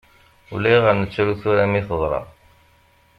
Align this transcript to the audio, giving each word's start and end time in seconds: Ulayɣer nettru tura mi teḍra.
Ulayɣer 0.53 0.93
nettru 0.95 1.33
tura 1.41 1.65
mi 1.71 1.81
teḍra. 1.87 2.21